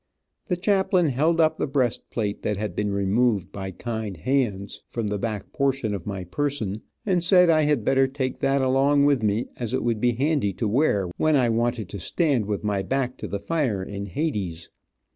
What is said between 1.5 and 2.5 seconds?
the breast plate